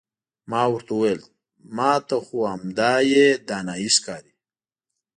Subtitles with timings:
[0.49, 1.21] ما ورته وویل
[1.77, 4.33] ما ته خو همدایې دانایي ښکاري.